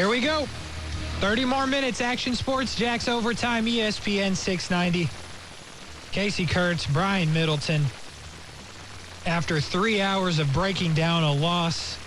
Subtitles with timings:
[0.00, 0.46] Here we go.
[1.20, 2.00] 30 more minutes.
[2.00, 5.10] Action Sports, Jax Overtime, ESPN 690.
[6.10, 7.84] Casey Kurtz, Brian Middleton.
[9.26, 11.98] After three hours of breaking down a loss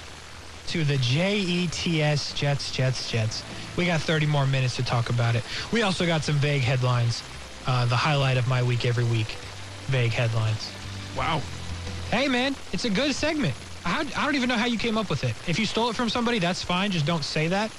[0.70, 3.44] to the JETS Jets, Jets, Jets,
[3.77, 5.44] we got 30 more minutes to talk about it.
[5.71, 7.21] We also got some vague headlines.
[7.68, 9.38] Uh, the highlight of my week every week.
[9.86, 10.72] Vague headlines.
[11.16, 11.44] Wow.
[12.09, 13.53] Hey, man, it's a good segment.
[13.86, 15.36] I, I don't even know how you came up with it.
[15.48, 16.89] If you stole it from somebody, that's fine.
[16.89, 17.72] Just don't say that.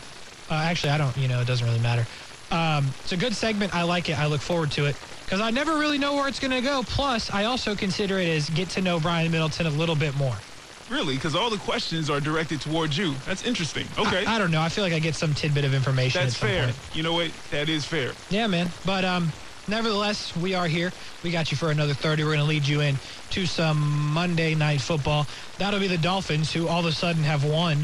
[0.50, 2.06] Uh, actually, I don't, you know, it doesn't really matter.
[2.50, 3.74] Um, it's a good segment.
[3.74, 4.18] I like it.
[4.18, 6.82] I look forward to it because I never really know where it's going to go.
[6.84, 10.36] Plus, I also consider it as get to know Brian Middleton a little bit more.
[10.90, 11.14] Really?
[11.14, 13.14] Because all the questions are directed towards you.
[13.26, 13.86] That's interesting.
[13.98, 14.26] Okay.
[14.26, 14.60] I, I don't know.
[14.60, 16.20] I feel like I get some tidbit of information.
[16.22, 16.64] That's fair.
[16.66, 16.76] point.
[16.92, 17.32] You know what?
[17.50, 18.12] That is fair.
[18.28, 18.68] Yeah, man.
[18.84, 19.32] But um,
[19.66, 20.92] nevertheless, we are here.
[21.22, 22.22] We got you for another 30.
[22.22, 22.96] We're going to lead you in
[23.30, 25.26] to some Monday night football.
[25.58, 27.78] That'll be the Dolphins, who all of a sudden have won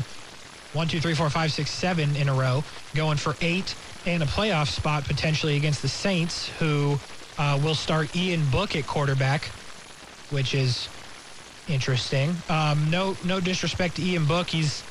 [0.73, 2.63] one, two, three, four, five, six, seven in a row,
[2.95, 3.75] going for eight
[4.07, 6.99] and a playoff spot potentially against the Saints, who
[7.39, 9.45] uh, will start Ian Book at quarterback,
[10.31, 10.89] which is
[11.69, 12.35] interesting.
[12.49, 14.49] Um, no, no disrespect to Ian Book.
[14.51, 14.83] He's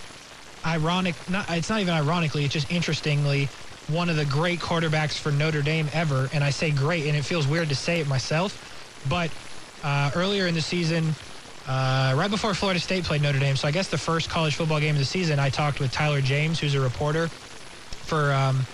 [0.65, 1.15] ironic.
[1.29, 2.43] Not, it's not even ironically.
[2.43, 3.47] It's just interestingly
[3.87, 6.29] one of the great quarterbacks for Notre Dame ever.
[6.33, 9.05] And I say great, and it feels weird to say it myself.
[9.09, 9.31] But
[9.83, 11.15] uh, earlier in the season,
[11.69, 14.79] uh, right before Florida State played Notre Dame, so I guess the first college football
[14.79, 18.65] game of the season, I talked with Tyler James, who's a reporter for um,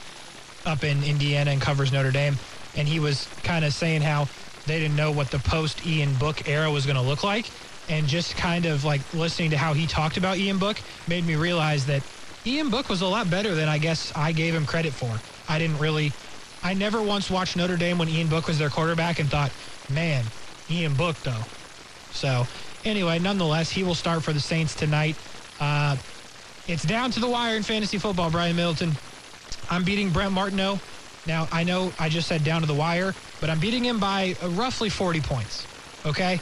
[0.66, 2.38] up in Indiana and covers Notre Dame,
[2.78, 4.30] and he was kind of saying how
[4.66, 7.52] they didn't know what the post Ian Book era was going to look like,
[7.90, 11.36] and just kind of like listening to how he talked about Ian Book made me
[11.36, 12.02] realize that
[12.46, 15.12] Ian Book was a lot better than I guess I gave him credit for.
[15.52, 16.14] I didn't really,
[16.64, 19.52] I never once watched Notre Dame when Ian Book was their quarterback and thought,
[19.92, 20.24] man,
[20.70, 21.44] Ian Book though.
[22.12, 22.48] So
[22.86, 25.16] anyway, nonetheless, he will start for the Saints tonight.
[25.60, 25.98] Uh,
[26.68, 28.94] it's down to the wire in fantasy football, Brian Middleton.
[29.70, 30.80] I'm beating Brent Martineau.
[31.28, 34.36] Now, I know I just said down to the wire, but I'm beating him by
[34.44, 35.66] uh, roughly 40 points.
[36.06, 36.40] Okay?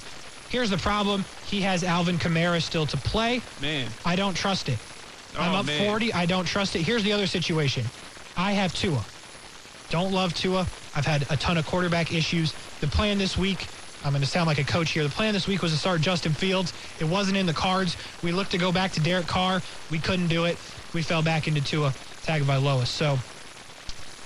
[0.50, 1.26] Here's the problem.
[1.46, 3.42] He has Alvin Kamara still to play.
[3.62, 3.90] Man.
[4.06, 4.78] I don't trust it.
[5.38, 5.88] Oh, I'm up man.
[5.88, 6.14] 40.
[6.14, 6.82] I don't trust it.
[6.82, 7.86] Here's the other situation.
[8.36, 9.04] I have Tua.
[9.90, 10.68] Don't love Tua.
[10.96, 12.54] I've had a ton of quarterback issues.
[12.82, 13.68] The plan this week,
[14.04, 15.04] I'm going to sound like a coach here.
[15.04, 16.74] The plan this week was to start Justin Fields.
[17.00, 17.96] It wasn't in the cards.
[18.22, 19.62] We looked to go back to Derek Carr.
[19.92, 20.58] We couldn't do it.
[20.94, 21.92] We fell back into Tua
[22.24, 22.86] Tagovailoa.
[22.86, 23.18] So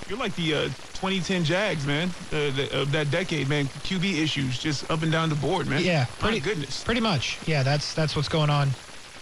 [0.10, 0.62] You're like the uh,
[1.00, 2.10] 2010 Jags, man.
[2.32, 3.66] Uh, the, of that decade, man.
[3.66, 5.84] QB issues just up and down the board, man.
[5.84, 6.84] Yeah, My pretty goodness.
[6.84, 7.38] Pretty much.
[7.46, 8.70] Yeah, that's that's what's going on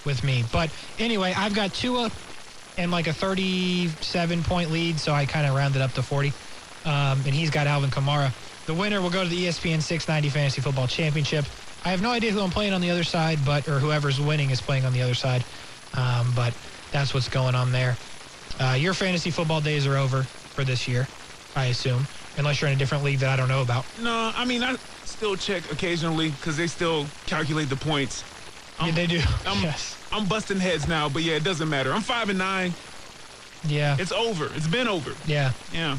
[0.05, 0.45] with me.
[0.53, 2.11] But anyway, I've got Tua
[2.77, 6.29] and like a 37 point lead, so I kind of rounded up to 40.
[6.85, 8.31] Um, and he's got Alvin Kamara.
[8.65, 11.45] The winner will go to the ESPN 690 Fantasy Football Championship.
[11.83, 14.49] I have no idea who I'm playing on the other side, but or whoever's winning
[14.49, 15.43] is playing on the other side.
[15.93, 16.53] Um, but
[16.91, 17.95] that's what's going on there.
[18.59, 21.07] Uh, your fantasy football days are over for this year,
[21.55, 23.85] I assume, unless you're in a different league that I don't know about.
[24.01, 28.23] No, I mean, I still check occasionally because they still calculate the points.
[28.81, 29.21] Yeah, they do.
[29.45, 29.95] I'm, yes.
[30.11, 31.93] I'm busting heads now, but yeah, it doesn't matter.
[31.93, 32.73] I'm five and nine.
[33.67, 33.95] Yeah.
[33.99, 34.49] It's over.
[34.55, 35.13] It's been over.
[35.27, 35.51] Yeah.
[35.71, 35.97] Yeah.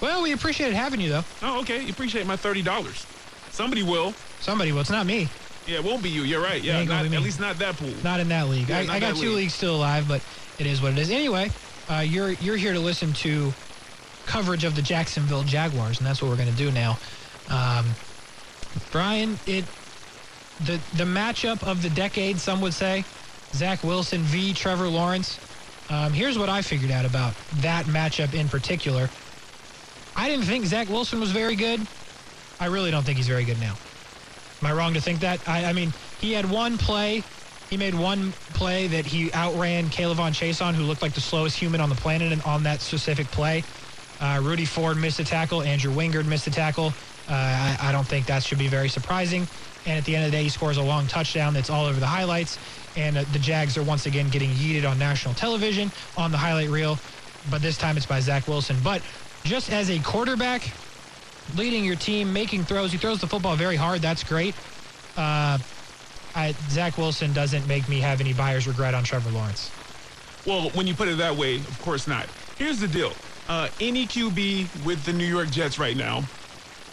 [0.00, 1.24] Well, we appreciated having you, though.
[1.42, 1.82] Oh, okay.
[1.82, 3.06] You appreciate my thirty dollars.
[3.50, 4.12] Somebody will.
[4.40, 4.80] Somebody, will.
[4.80, 5.28] it's not me.
[5.66, 6.22] Yeah, it won't be you.
[6.22, 6.62] You're right.
[6.62, 7.92] Yeah, not, at least not that pool.
[8.04, 8.68] Not in that league.
[8.68, 9.36] Yeah, I, I got two league.
[9.36, 10.22] leagues still alive, but
[10.58, 11.10] it is what it is.
[11.10, 11.50] Anyway,
[11.90, 13.52] uh, you're you're here to listen to
[14.26, 16.98] coverage of the Jacksonville Jaguars, and that's what we're going to do now.
[17.48, 17.86] Um,
[18.92, 19.64] Brian, it
[20.64, 23.04] the the matchup of the decade, some would say,
[23.52, 24.52] Zach Wilson v.
[24.52, 25.40] Trevor Lawrence.
[25.88, 29.08] Um, here's what I figured out about that matchup in particular.
[30.16, 31.86] I didn't think Zach Wilson was very good.
[32.58, 33.74] I really don't think he's very good now.
[34.62, 35.46] Am I wrong to think that?
[35.46, 37.22] I, I mean, he had one play.
[37.68, 41.20] He made one play that he outran Caleb Von Chase on, who looked like the
[41.20, 43.62] slowest human on the planet and on that specific play.
[44.20, 45.62] Uh, Rudy Ford missed a tackle.
[45.62, 46.94] Andrew Wingard missed a tackle.
[47.28, 49.46] Uh, I, I don't think that should be very surprising.
[49.84, 52.00] And at the end of the day, he scores a long touchdown that's all over
[52.00, 52.58] the highlights.
[52.96, 56.70] And uh, the Jags are once again getting yeeted on national television on the highlight
[56.70, 56.98] reel.
[57.50, 58.76] But this time it's by Zach Wilson.
[58.82, 59.02] But
[59.46, 60.72] just as a quarterback,
[61.56, 62.92] leading your team, making throws.
[62.92, 64.02] He throws the football very hard.
[64.02, 64.54] That's great.
[65.16, 65.58] Uh,
[66.34, 69.70] I, Zach Wilson doesn't make me have any buyer's regret on Trevor Lawrence.
[70.46, 72.26] Well, when you put it that way, of course not.
[72.58, 73.12] Here's the deal.
[73.48, 76.24] Uh, any QB with the New York Jets right now,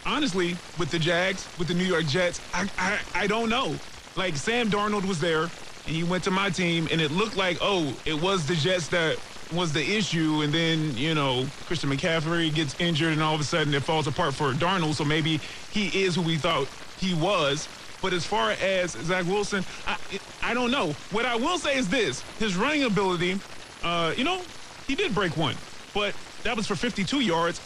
[0.05, 3.75] honestly, with the Jags, with the New York Jets, I, I, I don't know.
[4.15, 7.57] Like, Sam Darnold was there, and he went to my team, and it looked like,
[7.61, 9.17] oh, it was the Jets that
[9.53, 13.45] was the issue, and then, you know, Christian McCaffrey gets injured, and all of a
[13.45, 17.69] sudden it falls apart for Darnold, so maybe he is who we thought he was.
[18.01, 19.97] But as far as Zach Wilson, I,
[20.41, 20.97] I don't know.
[21.09, 23.41] What I will say is this: his running ability,
[23.83, 24.47] uh, you know,
[24.87, 25.61] he did break one,
[25.93, 27.61] but that was for 52 yards.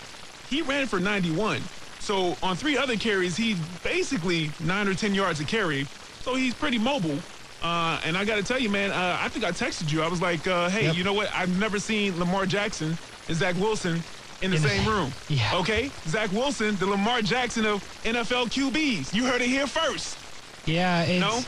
[0.45, 1.69] He ran for 91.
[2.00, 5.89] So on three other carries, he basically nine or 10 yards a carry.
[6.19, 7.25] So he's pretty mobile.
[7.62, 10.01] Uh, and I got to tell you, man, uh, I think I texted you.
[10.04, 10.95] I was like, uh, hey, Yep.
[10.95, 11.30] you know what?
[11.33, 14.04] I've never seen Lamar Jackson and Zach Wilson
[14.42, 15.13] in the In same same- room.
[15.27, 15.56] Yeah.
[15.56, 15.92] Okay?
[16.07, 19.13] Zach Wilson, the Lamar Jackson of NFL QBs.
[19.13, 20.18] You heard it here first.
[20.65, 21.44] Yeah, it's No?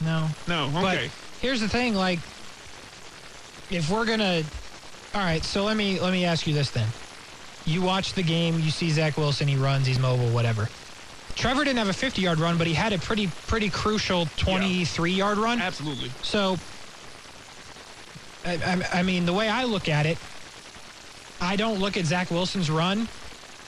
[0.00, 0.28] no.
[0.46, 1.10] No, But okay.
[1.40, 2.20] here's the thing, like,
[3.70, 4.42] if we're gonna,
[5.14, 5.44] all right.
[5.44, 6.88] So let me let me ask you this then.
[7.66, 10.70] You watch the game, you see Zach Wilson, he runs, he's mobile, whatever.
[11.38, 15.60] Trevor didn't have a 50-yard run, but he had a pretty pretty crucial 23-yard run.
[15.60, 16.10] Absolutely.
[16.20, 16.56] So,
[18.44, 20.18] I, I, I mean, the way I look at it,
[21.40, 23.06] I don't look at Zach Wilson's run.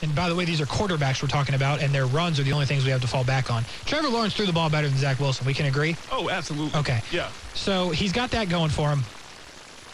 [0.01, 2.51] And by the way, these are quarterbacks we're talking about, and their runs are the
[2.51, 3.63] only things we have to fall back on.
[3.85, 5.45] Trevor Lawrence threw the ball better than Zach Wilson.
[5.45, 5.95] We can agree.
[6.11, 6.77] Oh, absolutely.
[6.77, 7.01] Okay.
[7.09, 7.29] Yeah.
[7.53, 9.03] So he's got that going for him.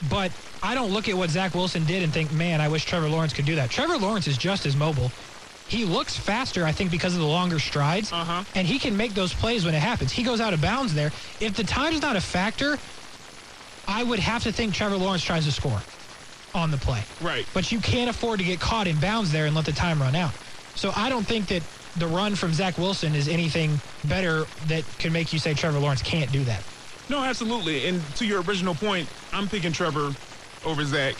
[0.09, 0.31] But
[0.63, 3.33] I don't look at what Zach Wilson did and think, man, I wish Trevor Lawrence
[3.33, 3.69] could do that.
[3.69, 5.11] Trevor Lawrence is just as mobile.
[5.67, 8.11] He looks faster, I think, because of the longer strides.
[8.11, 8.43] Uh-huh.
[8.55, 10.11] And he can make those plays when it happens.
[10.11, 11.11] He goes out of bounds there.
[11.39, 12.77] If the time's not a factor,
[13.87, 15.81] I would have to think Trevor Lawrence tries to score
[16.53, 17.03] on the play.
[17.21, 17.45] Right.
[17.53, 20.15] But you can't afford to get caught in bounds there and let the time run
[20.15, 20.33] out.
[20.75, 21.63] So I don't think that
[21.97, 26.01] the run from Zach Wilson is anything better that can make you say Trevor Lawrence
[26.01, 26.63] can't do that.
[27.09, 27.87] No, absolutely.
[27.87, 30.13] And to your original point, I'm picking Trevor
[30.65, 31.15] over Zach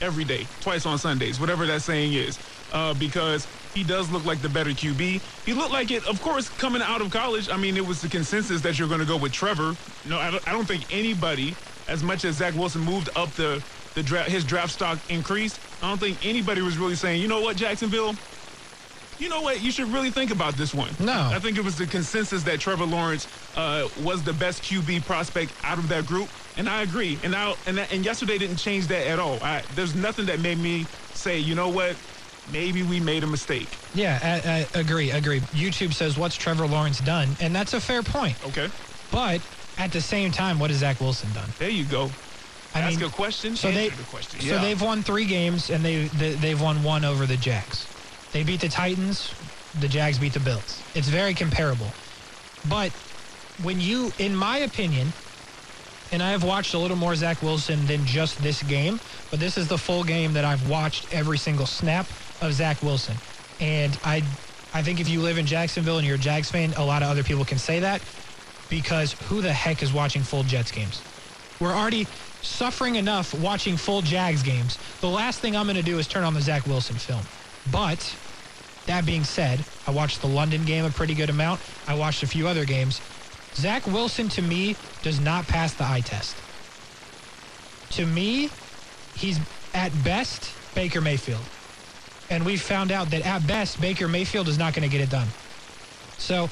[0.00, 2.38] every day, twice on Sundays, whatever that saying is,
[2.72, 5.22] uh, because he does look like the better QB.
[5.44, 7.48] He looked like it, of course, coming out of college.
[7.48, 9.76] I mean, it was the consensus that you're going to go with Trevor.
[10.04, 13.62] No, I don't, I don't think anybody, as much as Zach Wilson moved up the
[13.94, 15.60] the draft, his draft stock increased.
[15.80, 18.18] I don't think anybody was really saying, you know what, Jacksonville,
[19.18, 19.60] you know what?
[19.60, 20.96] You should really think about this one.
[20.98, 21.12] No.
[21.12, 25.52] I think it was the consensus that Trevor Lawrence uh, was the best QB prospect
[25.62, 27.20] out of that group, and I agree.
[27.22, 29.42] And now, and, that- and yesterday didn't change that at all.
[29.42, 31.98] I, there's nothing that made me say, you know what?
[32.52, 33.68] Maybe we made a mistake.
[33.94, 35.40] Yeah, I, I agree, agree.
[35.52, 37.36] YouTube says, what's Trevor Lawrence done?
[37.40, 38.36] And that's a fair point.
[38.46, 38.68] Okay.
[39.10, 39.40] But
[39.78, 41.48] at the same time, what has Zach Wilson done?
[41.58, 42.10] There you go.
[42.74, 43.56] I Ask mean, a question.
[43.56, 44.40] so answer they- the question.
[44.40, 44.60] So yeah.
[44.62, 47.88] they've won three games, and they, they they've won one over the Jags.
[48.32, 49.34] They beat the Titans.
[49.80, 50.80] The Jags beat the Bills.
[50.94, 51.88] It's very comparable.
[52.68, 52.92] But
[53.62, 55.12] when you, in my opinion,
[56.12, 59.00] and I have watched a little more Zach Wilson than just this game,
[59.30, 62.06] but this is the full game that I've watched every single snap
[62.40, 63.16] of Zach Wilson.
[63.60, 64.22] And I,
[64.72, 67.08] I think if you live in Jacksonville and you're a Jags fan, a lot of
[67.08, 68.02] other people can say that
[68.68, 71.02] because who the heck is watching full Jets games?
[71.60, 72.06] We're already
[72.42, 74.78] suffering enough watching full Jags games.
[75.00, 77.22] The last thing I'm going to do is turn on the Zach Wilson film.
[77.70, 78.16] But
[78.86, 81.60] that being said, I watched the London game a pretty good amount.
[81.86, 83.00] I watched a few other games.
[83.54, 86.36] Zach Wilson, to me, does not pass the eye test.
[87.90, 88.48] To me,
[89.14, 89.38] he's
[89.74, 91.42] at best Baker Mayfield.
[92.30, 95.10] And we found out that at best, Baker Mayfield is not going to get it
[95.10, 95.26] done.
[96.16, 96.48] So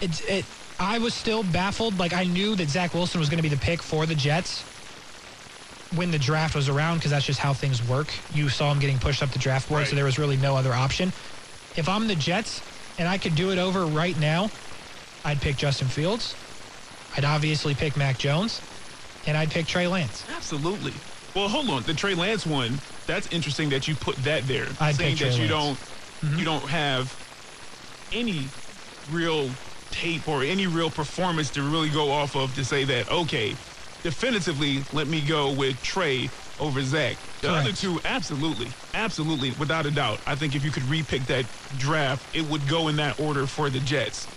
[0.00, 0.44] it's it.
[0.80, 1.98] I was still baffled.
[1.98, 4.64] Like I knew that Zach Wilson was going to be the pick for the Jets
[5.94, 8.12] when the draft was around because that's just how things work.
[8.34, 10.72] You saw him getting pushed up the draft board, so there was really no other
[10.72, 11.08] option.
[11.76, 12.62] If I'm the Jets
[12.98, 14.50] and I could do it over right now,
[15.24, 16.34] I'd pick Justin Fields.
[17.16, 18.60] I'd obviously pick Mac Jones,
[19.26, 20.24] and I'd pick Trey Lance.
[20.34, 20.94] Absolutely.
[21.34, 21.82] Well, hold on.
[21.82, 22.78] The Trey Lance one.
[23.06, 26.38] That's interesting that you put that there, I'd saying that you don't mm-hmm.
[26.38, 27.14] you don't have
[28.12, 28.48] any
[29.10, 29.50] real
[29.90, 33.56] tape or any real performance to really go off of to say that okay,
[34.02, 36.28] definitively let me go with Trey
[36.58, 37.16] over Zach.
[37.40, 37.66] The Correct.
[37.66, 40.20] other two, absolutely, absolutely, without a doubt.
[40.26, 41.44] I think if you could repick that
[41.76, 44.28] draft, it would go in that order for the Jets.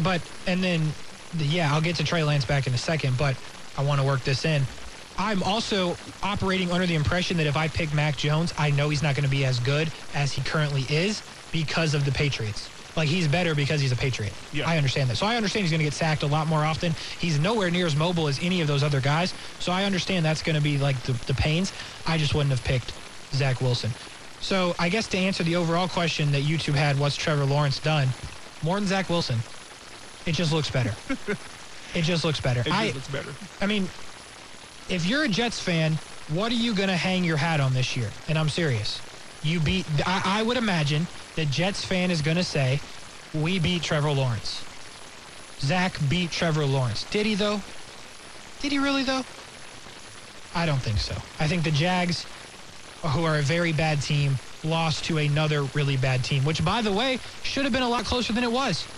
[0.00, 0.94] But and then,
[1.36, 3.36] yeah, I'll get to Trey Lance back in a second, but
[3.76, 4.62] I want to work this in.
[5.18, 9.02] I'm also operating under the impression that if I pick Mac Jones, I know he's
[9.02, 12.70] not going to be as good as he currently is because of the Patriots.
[12.96, 14.32] Like he's better because he's a Patriot.
[14.52, 14.68] Yeah.
[14.68, 15.16] I understand that.
[15.16, 16.94] So I understand he's going to get sacked a lot more often.
[17.18, 19.34] He's nowhere near as mobile as any of those other guys.
[19.58, 21.72] So I understand that's going to be like the, the pains.
[22.06, 22.92] I just wouldn't have picked
[23.32, 23.90] Zach Wilson.
[24.40, 28.08] So I guess to answer the overall question that YouTube had, what's Trevor Lawrence done?
[28.62, 29.38] More than Zach Wilson.
[30.24, 30.94] It just looks better.
[31.94, 32.60] it just looks better.
[32.60, 33.36] It I, just looks better.
[33.60, 33.88] I mean,
[34.88, 37.96] if you're a Jets fan, what are you going to hang your hat on this
[37.96, 38.10] year?
[38.28, 39.02] And I'm serious.
[39.42, 42.80] You beat, I, I would imagine the Jets fan is going to say,
[43.32, 44.64] we beat Trevor Lawrence.
[45.60, 47.04] Zach beat Trevor Lawrence.
[47.04, 47.62] Did he, though?
[48.60, 49.24] Did he really, though?
[50.54, 51.14] I don't think so.
[51.38, 52.26] I think the Jags,
[53.04, 56.92] who are a very bad team, lost to another really bad team, which, by the
[56.92, 58.88] way, should have been a lot closer than it was.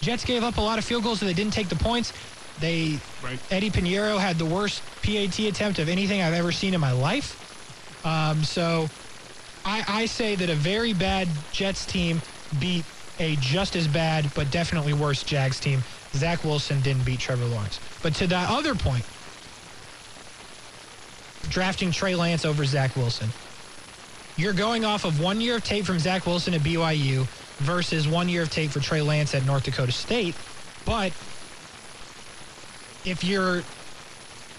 [0.00, 2.12] Jets gave up a lot of field goals, so they didn't take the points.
[2.60, 3.38] They Right.
[3.50, 7.42] Eddy Piñeiro had the worst PAT attempt of anything I've ever seen in my life.
[8.04, 8.88] Um, so
[9.64, 12.20] I, I say that a very bad Jets team
[12.60, 12.84] beat
[13.18, 15.82] a just as bad but definitely worse Jags team.
[16.14, 17.80] Zach Wilson didn't beat Trevor Lawrence.
[18.02, 19.04] But to that other point,
[21.48, 23.28] drafting Trey Lance over Zach Wilson.
[24.36, 27.26] You're going off of one year of tape from Zach Wilson at BYU
[27.58, 30.34] versus one year of tape for Trey Lance at North Dakota State.
[30.84, 31.12] But
[33.06, 33.62] if you're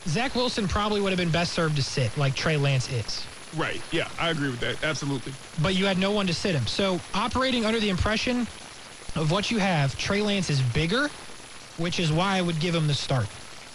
[0.07, 3.27] Zach Wilson probably would have been best served to sit like Trey Lance is.
[3.53, 3.81] Right.
[3.91, 4.83] Yeah, I agree with that.
[4.83, 5.33] Absolutely.
[5.57, 6.65] But you had no one to sit him.
[6.65, 8.47] So operating under the impression
[9.15, 11.09] of what you have, Trey Lance is bigger,
[11.75, 13.27] which is why I would give him the start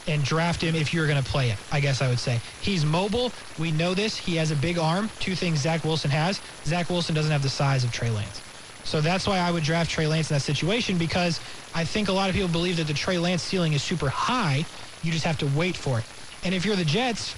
[0.06, 2.40] and draft him if you're going to play it, I guess I would say.
[2.60, 3.34] He's mobile.
[3.56, 4.16] We know this.
[4.16, 5.10] He has a big arm.
[5.18, 6.40] Two things Zach Wilson has.
[6.64, 8.42] Zach Wilson doesn't have the size of Trey Lance.
[8.84, 11.40] So that's why I would draft Trey Lance in that situation because
[11.74, 14.64] I think a lot of people believe that the Trey Lance ceiling is super high.
[15.02, 16.04] You just have to wait for it.
[16.44, 17.34] And if you're the Jets,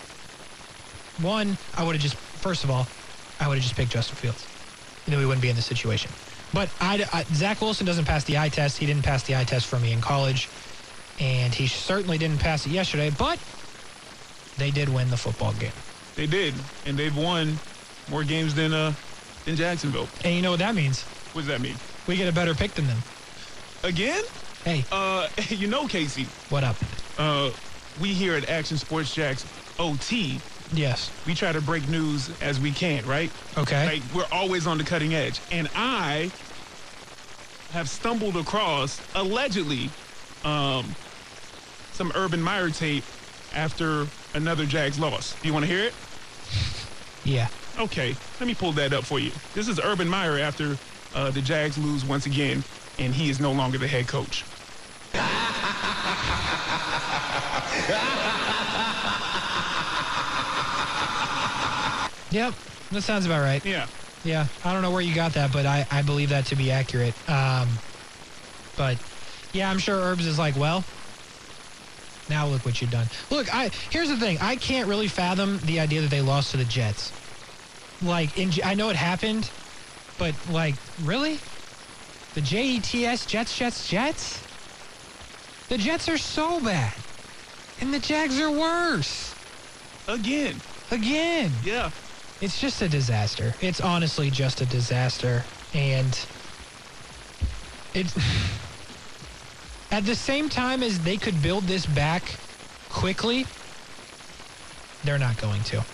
[1.19, 2.87] one, I would have just, first of all,
[3.41, 4.47] I would have just picked Justin Fields.
[5.07, 6.11] And then we wouldn't be in this situation.
[6.53, 8.79] But I, I, Zach Wilson doesn't pass the eye test.
[8.79, 10.49] He didn't pass the eye test for me in college.
[11.21, 13.39] And he certainly didn't pass it yesterday, but
[14.57, 15.73] they did win the football game.
[16.17, 16.55] They did.
[16.87, 17.59] And they've won
[18.11, 18.93] more games than, uh,
[19.45, 20.09] than Jacksonville.
[20.25, 21.05] And you know what that means?
[21.35, 21.75] What does that mean?
[22.07, 22.99] We get a better pick than them.
[23.83, 24.23] Again?
[24.65, 26.77] Hey, Uh, you know, Casey, what up?
[27.19, 27.51] uh,
[28.01, 29.45] we here at Action Sports Jax
[29.81, 30.41] OT,
[30.73, 31.11] Yes.
[31.27, 33.33] we try to break news as we can, right?
[33.59, 33.85] Okay.
[33.87, 35.41] Like we're always on the cutting edge.
[35.51, 36.31] And I
[37.73, 39.91] have stumbled across allegedly
[40.45, 40.95] um,
[41.93, 43.05] some Urban Meyer tape
[43.55, 45.35] after another Jags loss.
[45.43, 45.95] Do you want to hear it?
[47.27, 47.49] Yeah.
[47.79, 49.33] Okay, let me pull that up for you.
[49.55, 50.77] This is Urban Meyer after
[51.15, 52.65] uh, the Jags lose once again,
[52.99, 54.45] and he is no longer the head coach.
[62.35, 62.55] Yep.
[62.91, 63.65] That sounds about right.
[63.65, 63.87] Yeah.
[64.25, 64.47] Yeah.
[64.65, 67.15] I don't know where you got that, but I, I believe that to be accurate.
[67.31, 67.69] Um,
[68.77, 68.99] but
[69.53, 70.83] yeah, I'm sure Herbs is like, well,
[72.29, 73.07] now look what you've done.
[73.31, 74.39] Look, I here's the thing.
[74.41, 77.13] I can't really fathom the idea that they lost to the Jets.
[78.03, 79.49] Like, in, I know it happened,
[80.19, 81.39] but like, really?
[82.35, 84.43] The Jets, Jets, Jets, Jets?
[85.69, 86.95] The Jets are so bad.
[87.81, 89.35] And the Jags are worse.
[90.09, 90.61] Again.
[90.91, 91.53] Again.
[91.65, 91.91] Yeah.
[92.41, 93.55] It's just a disaster.
[93.61, 95.45] It's honestly just a disaster.
[95.73, 96.19] And
[97.95, 98.17] it's
[99.91, 102.23] at the same time as they could build this back
[102.91, 103.47] quickly,
[105.05, 105.85] they're not going to.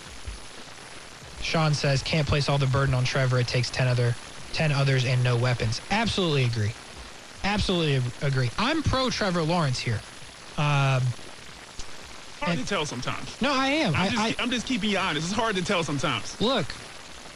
[1.41, 3.39] Sean says can't place all the burden on Trevor.
[3.39, 4.15] It takes 10 other
[4.53, 5.81] 10 others and no weapons.
[5.91, 6.73] Absolutely agree.
[7.43, 8.49] Absolutely agree.
[8.57, 9.99] I'm pro Trevor Lawrence here.
[10.57, 11.01] Um,
[12.41, 13.39] Hard And- to tell sometimes.
[13.41, 13.93] no, I am.
[13.95, 15.27] I'm I, just, I I'm just keeping you honest.
[15.27, 16.39] It's hard to tell sometimes.
[16.41, 16.65] look.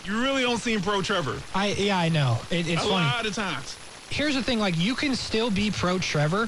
[0.03, 1.41] You really don't seem pro Trevor.
[1.55, 2.37] I yeah, I know.
[2.51, 2.91] It, it's a funny.
[2.91, 3.75] lot of times.
[4.11, 6.47] here's the thing like you can still be pro Trevor,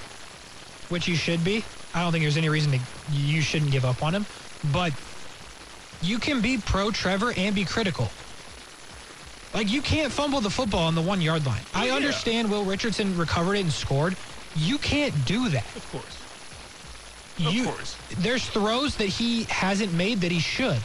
[0.90, 1.64] which you should be.
[1.96, 2.80] I don't think there's any reason to
[3.12, 4.26] you shouldn't give up on him,
[4.74, 4.94] but
[6.02, 8.10] you can be pro Trevor and be critical.
[9.54, 11.62] Like you can't fumble the football on the 1 yard line.
[11.74, 14.16] I understand Will Richardson recovered it and scored.
[14.56, 15.66] You can't do that.
[15.76, 17.48] Of course.
[17.48, 17.96] Of you, course.
[18.18, 20.80] There's throws that he hasn't made that he should.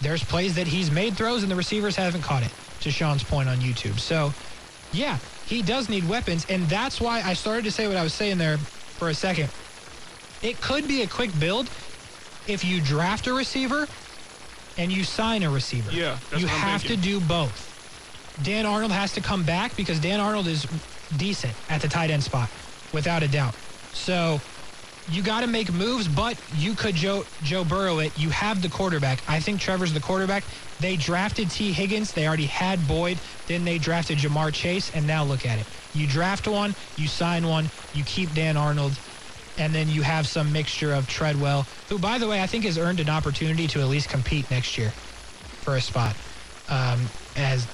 [0.00, 3.48] There's plays that he's made throws and the receivers haven't caught it, to Sean's point
[3.48, 3.98] on YouTube.
[4.00, 4.32] So,
[4.92, 6.46] yeah, he does need weapons.
[6.48, 9.50] And that's why I started to say what I was saying there for a second.
[10.42, 11.68] It could be a quick build
[12.48, 13.86] if you draft a receiver
[14.78, 15.90] and you sign a receiver.
[15.90, 17.68] Yeah, you have to do both.
[18.42, 20.66] Dan Arnold has to come back because Dan Arnold is
[21.16, 22.48] decent at the tight end spot,
[22.92, 23.54] without a doubt.
[23.92, 24.40] So
[25.10, 28.16] you got to make moves, but you could Joe Joe Burrow it.
[28.18, 29.22] You have the quarterback.
[29.28, 30.44] I think Trevor's the quarterback.
[30.80, 32.12] They drafted Tee Higgins.
[32.12, 33.18] They already had Boyd.
[33.46, 35.66] Then they drafted Ja'Marr Chase, and now look at it.
[35.94, 38.98] You draft one, you sign one, you keep Dan Arnold,
[39.58, 42.78] and then you have some mixture of Treadwell, who, by the way, I think has
[42.78, 44.90] earned an opportunity to at least compete next year
[45.60, 46.16] for a spot
[46.68, 47.00] um,
[47.36, 47.66] as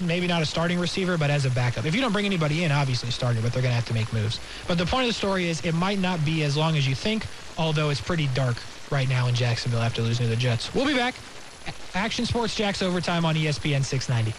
[0.00, 1.84] maybe not a starting receiver, but as a backup.
[1.84, 4.12] If you don't bring anybody in, obviously starting, but they're going to have to make
[4.12, 4.40] moves.
[4.66, 6.94] But the point of the story is it might not be as long as you
[6.94, 7.26] think,
[7.56, 8.56] although it's pretty dark
[8.90, 10.74] right now in Jacksonville after losing to the Jets.
[10.74, 11.14] We'll be back.
[11.94, 14.34] Action Sports Jax overtime on ESPN 690.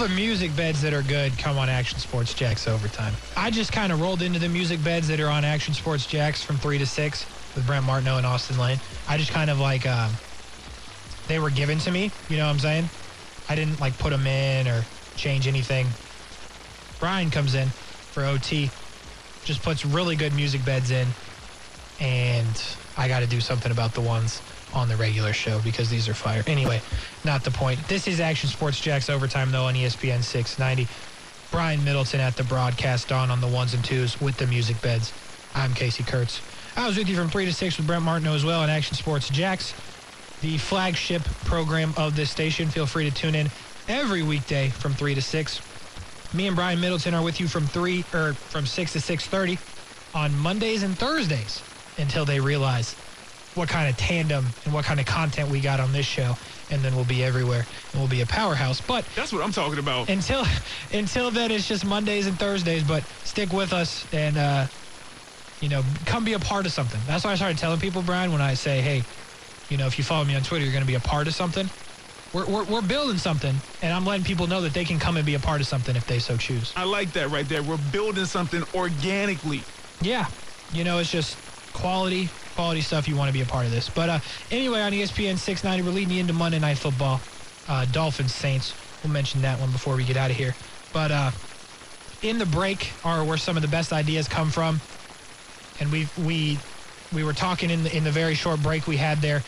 [0.00, 3.12] The music beds that are good come on Action Sports Jax overtime.
[3.36, 6.42] I just kind of rolled into the music beds that are on Action Sports Jax
[6.42, 8.78] from 3 to 6 with Brent Martineau and Austin Lane.
[9.10, 10.10] I just kind of like, um,
[11.28, 12.10] they were given to me.
[12.30, 12.88] You know what I'm saying?
[13.50, 15.86] I didn't like put them in or change anything.
[16.98, 18.70] Brian comes in for OT,
[19.44, 21.08] just puts really good music beds in,
[22.00, 22.64] and
[22.96, 24.40] I got to do something about the ones
[24.74, 26.42] on the regular show because these are fire.
[26.46, 26.80] Anyway,
[27.24, 27.78] not the point.
[27.88, 30.88] This is Action Sports Jax Overtime, though, on ESPN 690.
[31.50, 35.12] Brian Middleton at the broadcast on on the ones and twos with the music beds.
[35.54, 36.40] I'm Casey Kurtz.
[36.76, 38.94] I was with you from 3 to 6 with Brent Martineau as well on Action
[38.94, 39.74] Sports Jax,
[40.42, 42.68] the flagship program of this station.
[42.68, 43.50] Feel free to tune in
[43.88, 45.60] every weekday from 3 to 6.
[46.32, 49.58] Me and Brian Middleton are with you from 3 or from 6 to 6:30
[50.14, 51.60] on Mondays and Thursdays
[51.98, 52.94] until they realize
[53.54, 56.36] what kind of tandem and what kind of content we got on this show
[56.68, 58.80] and then we'll be everywhere and we'll be a powerhouse.
[58.80, 60.08] But That's what I'm talking about.
[60.08, 60.44] until
[60.90, 64.68] until then it's just Mondays and Thursdays, but stick with us and uh
[65.60, 67.04] you know, come be a part of something.
[67.04, 69.06] That's why I started telling people, Brian, when I say, hey,
[69.68, 71.34] you know, if you follow me on Twitter, you're going to be a part of
[71.34, 71.70] something.
[72.32, 75.26] We're, we're, we're building something, and I'm letting people know that they can come and
[75.26, 76.72] be a part of something if they so choose.
[76.76, 77.62] I like that right there.
[77.62, 79.68] We're building something organically.
[80.00, 80.28] Yeah,
[80.70, 81.38] you know, it's just
[81.72, 83.08] quality, quality stuff.
[83.08, 83.88] You want to be a part of this.
[83.88, 87.20] But uh, anyway, on ESPN 690, we're leading into Monday Night Football.
[87.68, 88.74] Uh, Dolphins Saints.
[89.02, 90.54] We'll mention that one before we get out of here.
[90.92, 91.30] But uh,
[92.22, 94.80] in the break are where some of the best ideas come from,
[95.78, 96.58] and we we
[97.12, 99.42] we were talking in the in the very short break we had there.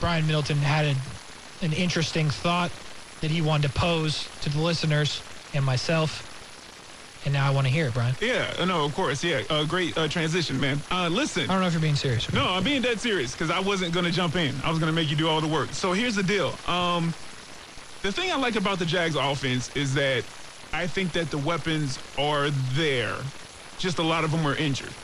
[0.00, 2.72] Brian Middleton had a, an interesting thought
[3.20, 5.22] that he wanted to pose to the listeners
[5.54, 6.29] and myself.
[7.24, 8.16] And now I want to hear it, Brian.
[8.20, 9.22] Yeah, no, of course.
[9.22, 10.82] Yeah, uh, great uh, transition, man.
[10.90, 11.44] Uh, listen.
[11.50, 12.32] I don't know if you're being serious.
[12.32, 14.54] No, I'm being dead serious because I wasn't going to jump in.
[14.64, 15.72] I was going to make you do all the work.
[15.72, 16.58] So here's the deal.
[16.66, 17.12] Um,
[18.02, 20.24] the thing I like about the Jags offense is that
[20.72, 23.16] I think that the weapons are there.
[23.76, 24.94] Just a lot of them are injured.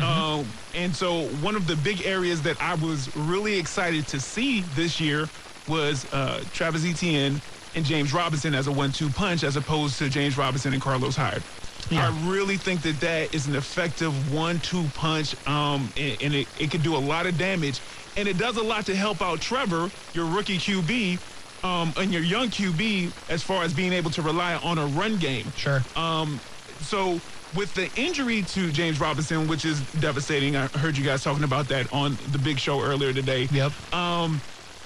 [0.00, 4.62] Um, and so one of the big areas that I was really excited to see
[4.62, 5.28] this year
[5.66, 7.42] was uh, Travis Etienne
[7.74, 11.42] and James Robinson as a one-two punch as opposed to James Robinson and Carlos Hyde.
[11.90, 12.08] Yeah.
[12.08, 16.70] I really think that that is an effective one-two punch, um, and, and it, it
[16.70, 17.80] could do a lot of damage.
[18.16, 21.18] And it does a lot to help out Trevor, your rookie QB,
[21.64, 25.16] um, and your young QB as far as being able to rely on a run
[25.16, 25.50] game.
[25.56, 25.82] Sure.
[25.96, 26.40] Um,
[26.80, 27.20] so
[27.54, 31.68] with the injury to James Robinson, which is devastating, I heard you guys talking about
[31.68, 33.48] that on the big show earlier today.
[33.50, 33.72] Yep.
[33.94, 34.40] Um,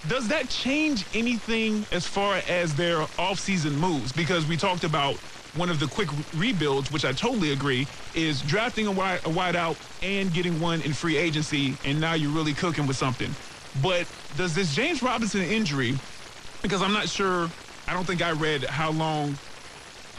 [0.07, 4.13] does that change anything as far as their offseason moves?
[4.13, 5.17] Because we talked about
[5.57, 9.57] one of the quick rebuilds, which I totally agree, is drafting a wide, a wide
[9.57, 13.35] out and getting one in free agency, and now you're really cooking with something.
[13.75, 15.99] But does this James Robinson injury,
[16.63, 17.51] because I'm not sure,
[17.89, 19.39] I don't think I read how long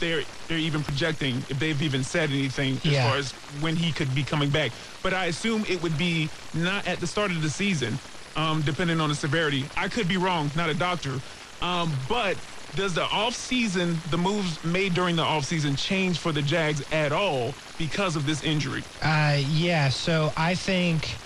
[0.00, 3.02] they're they're even projecting if they've even said anything as Yeah.
[3.08, 4.72] far as when he could be coming back.
[5.02, 8.00] But I assume it would be not at the start of the season,
[8.34, 9.70] um, depending on the severity.
[9.76, 11.20] I could be wrong, not a doctor.
[11.60, 12.38] Um, but
[12.74, 17.56] does the offseason, the moves made during the offseason change for the Jags at all
[17.76, 18.84] because of this injury?
[19.02, 21.20] Uh, yeah, so I think,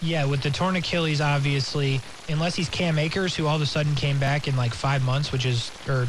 [0.00, 3.94] yeah, with the torn Achilles, obviously, unless he's Cam Akers, who all of a sudden
[3.94, 6.08] came back in like five months, which is, or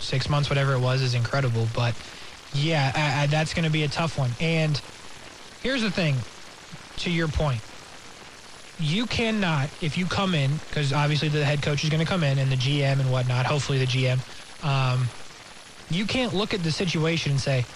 [0.00, 1.66] six months, whatever it was, is incredible.
[1.66, 1.96] But
[2.52, 4.36] yeah, I, I, that's going to be a tough one.
[4.40, 4.80] And
[5.62, 6.24] here's the thing,
[6.98, 7.62] to your point,
[8.76, 12.24] you cannot, if you come in, because obviously the head coach is going to come
[12.24, 14.22] in and the GM and whatnot, hopefully the GM,
[14.62, 15.10] um,
[15.88, 17.66] you can't look at the situation and say,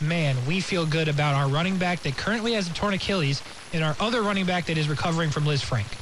[0.00, 3.84] man, we feel good about our running back that currently has a torn Achilles and
[3.84, 5.94] our other running back that is recovering from Lisfranc.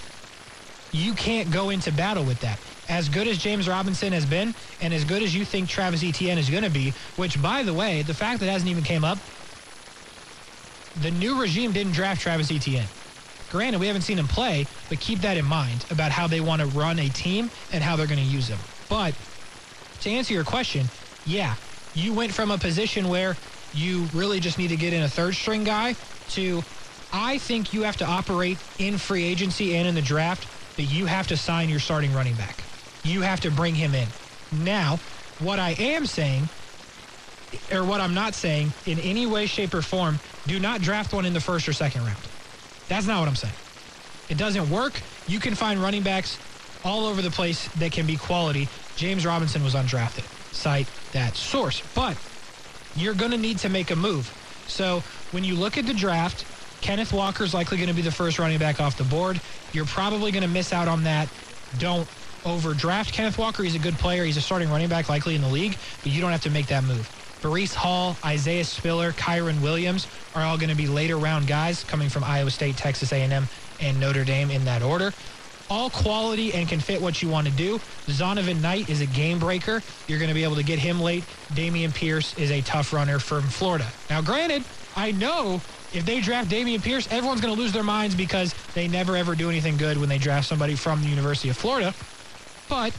[0.92, 2.60] You can't go into battle with that.
[2.88, 6.38] As good as James Robinson has been, and as good as you think Travis Etienne
[6.38, 9.18] is going to be, which, by the way, the fact that hasn't even came up,
[10.96, 12.88] the new regime didn't draft Travis Etienne.
[13.50, 16.60] Granted, we haven't seen him play, but keep that in mind about how they want
[16.60, 18.64] to run a team and how they're going to use him.
[18.88, 19.16] But
[20.00, 20.90] to answer your question,
[21.24, 21.56] yeah,
[21.92, 23.38] you went from a position where
[23.72, 25.96] you really just need to get in a third string guy
[26.28, 26.64] to
[27.12, 31.06] I think you have to operate in free agency and in the draft that you
[31.06, 32.68] have to sign your starting running back.
[33.02, 34.14] You have to bring him in.
[34.52, 35.00] Now,
[35.38, 36.50] what I am saying,
[37.72, 41.24] or what I'm not saying in any way, shape, or form, do not draft one
[41.24, 42.29] in the first or second round.
[42.90, 43.54] That's not what I'm saying.
[44.28, 45.00] It doesn't work.
[45.28, 46.38] You can find running backs
[46.84, 48.68] all over the place that can be quality.
[48.96, 50.24] James Robinson was undrafted.
[50.52, 51.82] Cite that source.
[51.94, 52.16] But
[52.96, 54.26] you're going to need to make a move.
[54.66, 56.44] So when you look at the draft,
[56.80, 59.40] Kenneth Walker's likely going to be the first running back off the board.
[59.72, 61.28] You're probably going to miss out on that.
[61.78, 62.08] Don't
[62.44, 63.62] overdraft Kenneth Walker.
[63.62, 64.24] He's a good player.
[64.24, 66.66] He's a starting running back likely in the league, but you don't have to make
[66.66, 67.08] that move.
[67.40, 72.08] Breece Hall, Isaiah Spiller, Kyren Williams are all going to be later round guys coming
[72.08, 73.48] from Iowa State, Texas A&M,
[73.80, 75.12] and Notre Dame in that order.
[75.70, 77.78] all quality and can fit what you want to do.
[78.08, 79.84] Zonovan Knight is a game breaker.
[80.08, 81.24] You're going to be able to get him late.
[81.52, 83.94] Dameon Pierce is a tough runner from Florida.
[84.10, 84.64] Now, granted,
[84.96, 88.88] I know if they draft Dameon Pierce, everyone's going to lose their minds because they
[88.88, 91.94] never ever do anything good when they draft somebody from the University of Florida.
[92.68, 92.92] But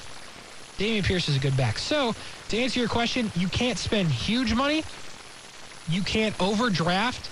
[0.78, 1.78] Dameon Pierce is a good back.
[1.78, 2.16] So,
[2.50, 4.84] to answer your question, you can't spend huge money.
[5.90, 7.30] You can't overdraft,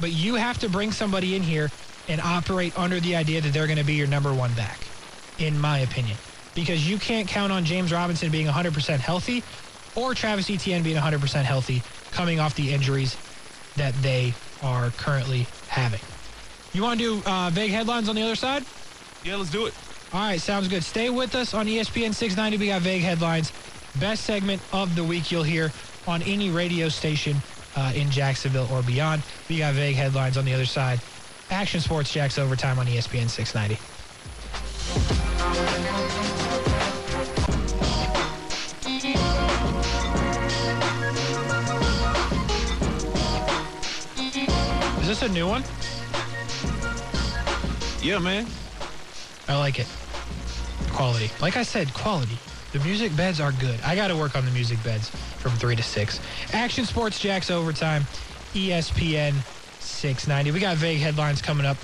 [0.00, 1.70] but you have to bring somebody in here
[2.08, 4.78] and operate under the idea that they're going to be your number one back,
[5.38, 6.16] in my opinion.
[6.54, 9.42] Because you can't count on James Robinson being 100% healthy
[9.94, 13.16] or Travis Etienne being 100% healthy coming off the injuries
[13.76, 16.00] that they are currently having.
[16.72, 18.64] You want to do uh, vague headlines on the other side?
[19.24, 19.74] Yeah, let's do it.
[20.12, 20.84] All right, sounds good.
[20.84, 22.58] Stay with us on ESPN 690.
[22.58, 23.52] We got vague headlines.
[23.98, 25.72] Best segment of the week you'll hear
[26.06, 27.36] on any radio station
[27.76, 29.22] uh, in Jacksonville or beyond.
[29.48, 31.00] We got vague headlines on the other side.
[31.50, 33.78] Action Sports Jax Overtime on ESPN 690.
[45.00, 45.62] Is this a new one?
[48.02, 48.46] Yeah, man.
[49.48, 49.86] I like it.
[50.90, 51.30] Quality.
[51.40, 52.38] Like I said, quality.
[52.72, 53.80] The music beds are good.
[53.82, 56.20] I got to work on the music beds from 3 to 6.
[56.52, 58.02] Action Sports Jax Overtime,
[58.54, 59.34] ESPN
[59.80, 60.50] 690.
[60.50, 61.76] We got vague headlines coming up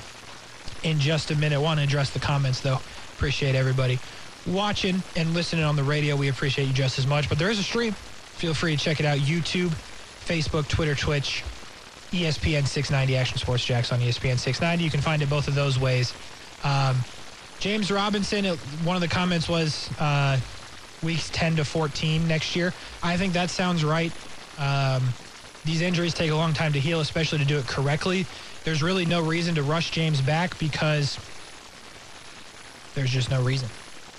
[0.82, 1.60] in just a minute.
[1.60, 2.78] Want to address the comments, though.
[3.14, 3.98] Appreciate everybody
[4.46, 6.16] watching and listening on the radio.
[6.16, 7.28] We appreciate you just as much.
[7.28, 7.92] But there is a stream.
[7.92, 9.18] Feel free to check it out.
[9.18, 9.70] YouTube,
[10.26, 11.44] Facebook, Twitter, Twitch,
[12.10, 14.84] ESPN 690, Action Sports Jax on ESPN 690.
[14.84, 16.12] You can find it both of those ways.
[16.64, 16.96] Um,
[17.62, 20.36] James Robinson, it, one of the comments was uh,
[21.00, 22.72] weeks 10 to 14 next year.
[23.04, 24.10] I think that sounds right.
[24.58, 25.00] Um,
[25.64, 28.26] these injuries take a long time to heal, especially to do it correctly.
[28.64, 31.20] There's really no reason to rush James back because
[32.96, 33.68] there's just no reason.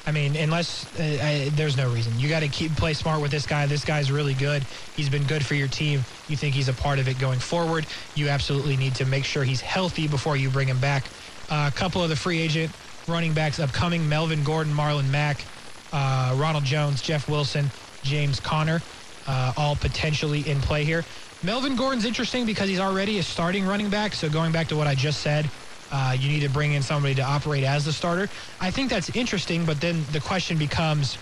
[0.08, 2.18] I mean, unless uh, I, there's no reason.
[2.18, 3.66] You got to keep play smart with this guy.
[3.66, 4.64] This guy's really good.
[4.96, 6.00] He's been good for your team.
[6.30, 7.88] You think he's a part of it going forward.
[8.16, 11.04] You absolutely need to make sure he's healthy before you bring him back.
[11.50, 12.72] Uh, a couple of the free agent
[13.08, 15.46] running backs upcoming Melvin Gordon, Marlon Mack,
[15.92, 17.70] uh, Ronald Jones, Jeff Wilson,
[18.04, 18.82] James Conner,
[19.28, 21.04] uh, all potentially in play here.
[21.44, 24.14] Melvin Gordon's interesting because he's already a starting running back.
[24.14, 25.50] So going back to what I just said,
[25.92, 28.30] uh, you need to bring in somebody to operate as the starter.
[28.60, 31.18] I think that's interesting, but then the question becomes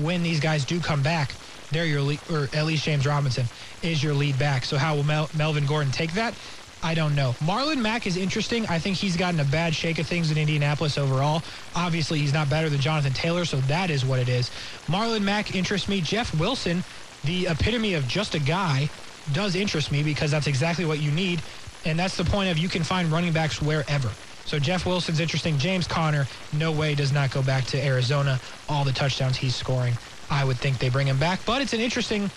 [0.00, 1.32] when these guys do come back,
[1.72, 3.46] they're your lead, or at least James Robinson
[3.82, 4.64] is your lead back.
[4.64, 6.34] So how will Mel- Melvin Gordon take that?
[6.82, 7.34] I don't know.
[7.40, 8.66] Marlon Mack is interesting.
[8.66, 11.42] I think he's gotten a bad shake of things in Indianapolis overall.
[11.74, 14.50] Obviously, he's not better than Jonathan Taylor, so that is what it is.
[14.86, 16.00] Marlon Mack interests me.
[16.00, 16.84] Jeff Wilson,
[17.24, 18.88] the epitome of just a guy,
[19.32, 21.42] does interest me because that's exactly what you need.
[21.84, 24.10] And that's the point of you can find running backs wherever.
[24.44, 25.58] So Jeff Wilson's interesting.
[25.58, 28.40] James Conner, no way does not go back to Arizona.
[28.68, 29.94] All the touchdowns he's scoring,
[30.30, 31.40] I would think they bring him back.
[31.44, 32.30] But it's an interesting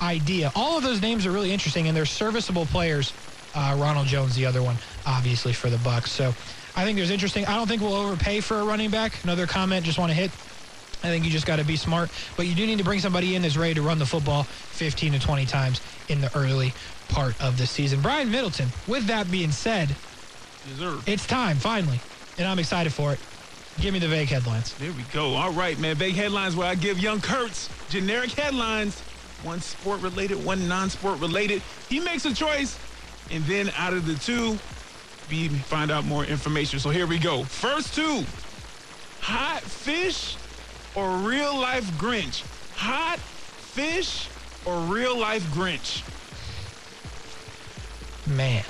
[0.00, 0.50] idea.
[0.56, 3.12] All of those names are really interesting, and they're serviceable players.
[3.54, 6.08] Uh, Ronald Jones, the other one, obviously for the Bucs.
[6.08, 6.28] So
[6.74, 7.44] I think there's interesting.
[7.46, 9.22] I don't think we'll overpay for a running back.
[9.24, 10.30] Another comment, just want to hit.
[11.04, 13.34] I think you just got to be smart, but you do need to bring somebody
[13.34, 16.72] in that's ready to run the football 15 to 20 times in the early
[17.08, 18.00] part of the season.
[18.00, 19.94] Brian Middleton, with that being said,
[20.78, 21.98] Yes, it's time finally,
[22.38, 23.18] and I'm excited for it.
[23.80, 24.74] Give me the vague headlines.
[24.74, 25.34] There we go.
[25.34, 25.96] All right, man.
[25.96, 29.00] Vague headlines where I give young Kurtz generic headlines.
[29.42, 31.62] One sport related, one non-sport related.
[31.88, 32.78] He makes a choice,
[33.32, 34.58] and then out of the two,
[35.30, 36.78] we find out more information.
[36.78, 37.44] So here we go.
[37.44, 38.24] First two,
[39.20, 40.36] hot fish
[40.94, 42.44] or real life Grinch?
[42.76, 44.28] Hot fish
[44.66, 46.02] or real life Grinch?
[48.28, 48.64] Man.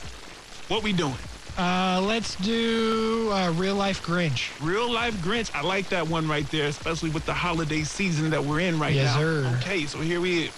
[0.68, 1.16] What we doing?
[1.58, 4.50] Uh, let's do uh, real life Grinch.
[4.64, 5.50] Real life Grinch.
[5.54, 8.94] I like that one right there, especially with the holiday season that we're in right
[8.94, 9.20] Yes, now.
[9.20, 9.58] sir.
[9.60, 10.50] Okay, so here we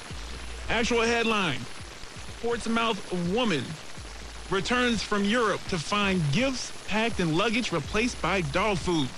[0.68, 1.58] Actual headline.
[2.40, 3.64] Portsmouth woman
[4.50, 9.08] returns from Europe to find gifts packed in luggage replaced by dog food.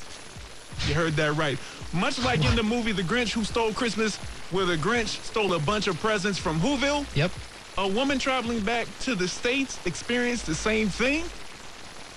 [0.87, 1.59] You heard that right.
[1.93, 4.17] Much like in the movie The Grinch Who Stole Christmas,
[4.51, 7.31] where the Grinch stole a bunch of presents from Whoville, Yep.
[7.79, 11.25] a woman traveling back to the States experienced the same thing.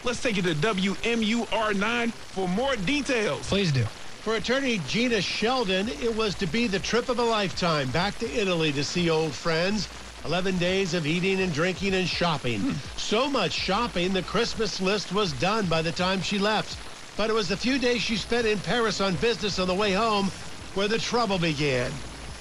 [0.04, 3.48] Let's take it to WMUR9 for more details.
[3.48, 3.84] Please do.
[4.24, 8.30] For attorney Gina Sheldon, it was to be the trip of a lifetime back to
[8.34, 9.88] Italy to see old friends.
[10.26, 12.74] 11 days of eating and drinking and shopping.
[12.98, 16.78] So much shopping, the Christmas list was done by the time she left.
[17.18, 19.92] But it was the few days she spent in Paris on business on the way
[19.94, 20.28] home
[20.76, 21.92] where the trouble began.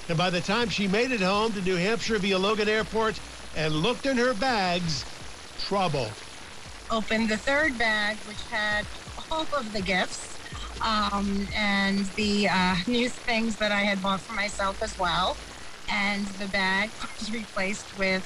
[0.07, 3.19] And by the time she made it home to New Hampshire via Logan Airport
[3.55, 5.05] and looked in her bags,
[5.59, 6.09] trouble.
[6.89, 8.85] opened the third bag, which had
[9.31, 10.37] all of the gifts
[10.81, 15.37] um, and the uh, new things that I had bought for myself as well.
[15.91, 18.23] And the bag was replaced with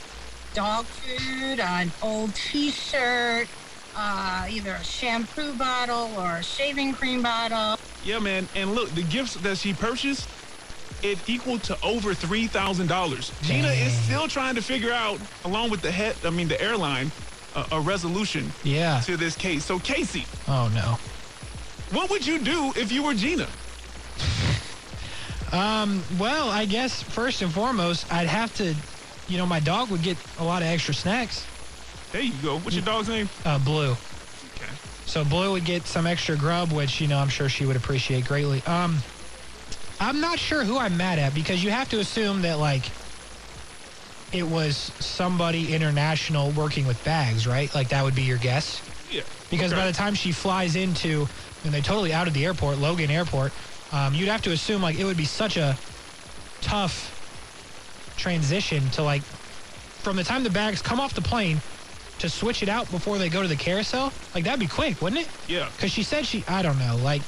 [0.53, 3.47] dog food, an old T-shirt,
[3.95, 7.77] uh, either a shampoo bottle or a shaving cream bottle.
[8.03, 8.47] Yeah, man.
[8.55, 10.27] And look, the gifts that she purchased,
[11.01, 13.31] it equaled to over three thousand dollars.
[13.41, 17.11] Gina is still trying to figure out, along with the head, I mean the airline,
[17.55, 18.99] a, a resolution Yeah.
[19.01, 19.65] to this case.
[19.65, 20.97] So Casey, Oh no.
[21.91, 23.47] what would you do if you were Gina?
[25.53, 28.75] Well, I guess first and foremost, I'd have to,
[29.27, 31.45] you know, my dog would get a lot of extra snacks.
[32.11, 32.59] There you go.
[32.59, 33.29] What's your dog's name?
[33.45, 33.91] Uh, Blue.
[33.91, 34.71] Okay.
[35.05, 38.25] So Blue would get some extra grub, which you know I'm sure she would appreciate
[38.25, 38.61] greatly.
[38.65, 38.97] Um,
[39.99, 42.83] I'm not sure who I'm mad at because you have to assume that like
[44.31, 47.73] it was somebody international working with bags, right?
[47.73, 48.81] Like that would be your guess.
[49.11, 49.21] Yeah.
[49.49, 49.81] Because Okay.
[49.81, 51.27] by the time she flies into,
[51.63, 53.51] and they totally out of the airport, Logan Airport,
[53.93, 55.77] um, you'd have to assume like it would be such a
[56.61, 57.11] tough
[58.17, 59.21] transition to like
[60.01, 61.61] from the time the bags come off the plane
[62.19, 64.11] to switch it out before they go to the carousel.
[64.33, 65.27] Like that'd be quick, wouldn't it?
[65.47, 65.69] Yeah.
[65.75, 67.21] Because she said she, I don't know, like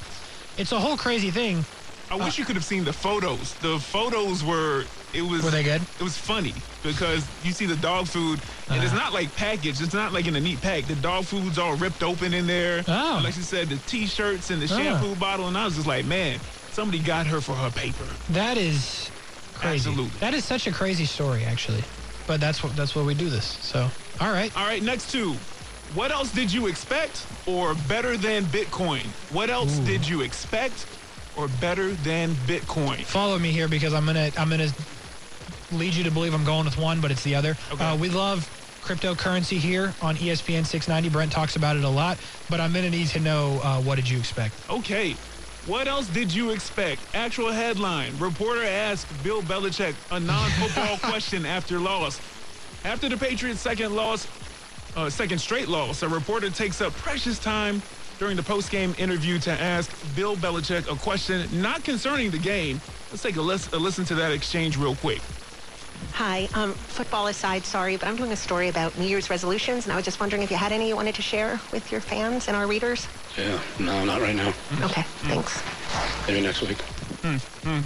[0.57, 1.63] it's a whole crazy thing.
[2.09, 3.53] I wish you could have seen the photos.
[3.55, 5.81] The photos were it was Were they good?
[5.81, 9.03] It was funny because you see the dog food and it's Uh-huh.
[9.03, 9.81] not like packaged.
[9.81, 10.85] It's not like in a neat pack.
[10.85, 12.83] The dog food's all ripped open in there.
[12.87, 13.21] Oh.
[13.23, 16.39] Like she said, the t-shirts and the shampoo bottle, and I was just like, man,
[16.71, 18.05] somebody got her for her paper.
[18.31, 19.09] That is
[19.53, 19.89] crazy.
[19.89, 20.19] Absolutely.
[20.19, 21.83] That is such a crazy story, actually.
[22.27, 23.45] But that's what that's what we do this.
[23.45, 24.55] So, all right.
[24.57, 25.33] All right, next two.
[25.93, 29.05] What else did you expect or better than Bitcoin?
[29.31, 29.85] What else Ooh.
[29.85, 30.87] did you expect
[31.37, 33.03] or better than Bitcoin?
[33.05, 34.69] follow me here because I'm gonna I'm gonna
[35.71, 37.55] lead you to believe I'm going with one, but it's the other.
[37.71, 37.83] Okay.
[37.83, 38.49] Uh, we love
[38.83, 41.09] cryptocurrency here on ESPN 690.
[41.09, 42.17] Brent talks about it a lot,
[42.49, 44.53] but I'm gonna need to know uh, what did you expect?
[44.69, 45.15] Okay.
[45.65, 47.01] What else did you expect?
[47.15, 48.15] Actual headline.
[48.19, 52.21] Reporter asked Bill Belichick a non-football question after loss.
[52.85, 54.27] After the Patriots' second loss,
[54.95, 57.81] uh, second straight loss, a reporter takes up precious time
[58.19, 62.79] during the post-game interview to ask Bill Belichick a question not concerning the game.
[63.09, 65.21] Let's take a, a listen to that exchange real quick.
[66.13, 66.47] Hi.
[66.53, 69.95] Um, football aside, sorry, but I'm doing a story about New Year's resolutions, and I
[69.95, 72.55] was just wondering if you had any you wanted to share with your fans and
[72.55, 73.07] our readers.
[73.37, 74.53] Yeah, no, not right now.
[74.81, 75.61] Okay, thanks.
[76.27, 76.77] Maybe next week.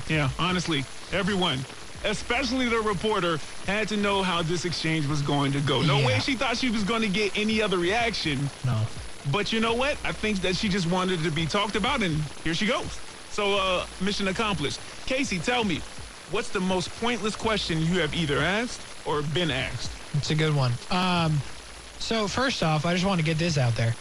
[0.09, 1.59] Yeah, honestly, everyone,
[2.03, 5.81] especially the reporter, had to know how this exchange was going to go.
[5.81, 6.07] No Yeah.
[6.07, 8.49] way she thought she was going to get any other reaction.
[8.65, 8.77] No.
[9.31, 9.97] But you know what?
[10.03, 12.99] I think that she just wanted to be talked about, and here she goes.
[13.31, 14.79] So, uh, mission accomplished.
[15.05, 15.81] Casey, tell me,
[16.29, 19.97] what's the most pointless question you have either asked or been asked?
[20.13, 20.79] It's a good one.
[20.89, 21.43] Um,
[21.97, 23.95] so first off, I just want to get this out there.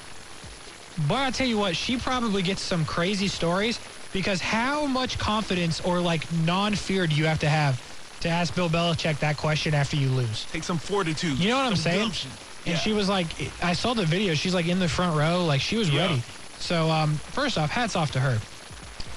[0.97, 3.81] But I tell you what, she probably gets some crazy stories
[4.12, 7.81] because how much confidence or like non-fear do you have to have
[8.21, 10.47] to ask Bill Belichick that question after you lose?
[10.47, 11.38] Take some fortitude.
[11.38, 12.01] You know what I'm saying?
[12.03, 12.31] gumption.
[12.67, 12.81] And Yeah.
[12.81, 14.35] she was like, I saw the video.
[14.35, 16.01] She's like in the front row, like she was Yeah.
[16.01, 16.25] ready.
[16.57, 18.43] So um, first off, hats off to her.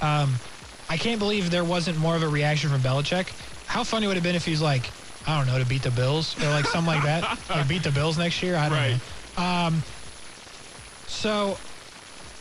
[0.01, 0.39] Um,
[0.91, 3.31] I can't believe there wasn't more of a reaction from Belichick.
[3.65, 4.91] How funny would it have been if he's like,
[5.25, 7.91] I don't know, to beat the Bills or like something like that, like beat the
[7.91, 8.57] Bills next year.
[8.57, 8.99] I don't Right.
[9.37, 9.41] know.
[9.43, 9.83] Um,
[11.07, 11.57] so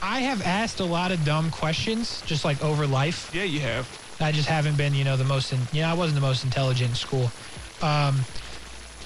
[0.02, 3.30] I have asked a lot of dumb questions, just like over life.
[3.32, 3.88] Yeah, you have.
[4.18, 6.42] I just haven't been, you know, the most, in, you know, I wasn't the most
[6.42, 7.30] intelligent in school.
[7.82, 8.26] Um,